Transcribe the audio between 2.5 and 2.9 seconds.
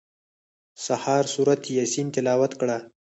کړه.